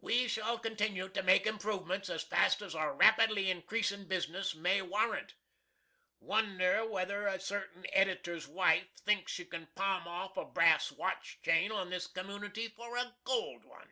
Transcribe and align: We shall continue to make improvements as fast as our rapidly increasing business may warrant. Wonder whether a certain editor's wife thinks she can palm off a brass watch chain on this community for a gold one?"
We 0.00 0.28
shall 0.28 0.60
continue 0.60 1.08
to 1.08 1.22
make 1.24 1.44
improvements 1.44 2.08
as 2.08 2.22
fast 2.22 2.62
as 2.62 2.72
our 2.72 2.94
rapidly 2.94 3.50
increasing 3.50 4.06
business 4.06 4.54
may 4.54 4.80
warrant. 4.80 5.34
Wonder 6.20 6.86
whether 6.88 7.26
a 7.26 7.40
certain 7.40 7.84
editor's 7.92 8.46
wife 8.46 8.86
thinks 9.04 9.32
she 9.32 9.44
can 9.44 9.66
palm 9.74 10.06
off 10.06 10.36
a 10.36 10.44
brass 10.44 10.92
watch 10.92 11.40
chain 11.42 11.72
on 11.72 11.90
this 11.90 12.06
community 12.06 12.68
for 12.68 12.96
a 12.96 13.16
gold 13.24 13.64
one?" 13.64 13.90